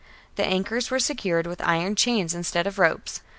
[0.33, 3.21] ^ The anchors were secured with iron chains instead of ropes.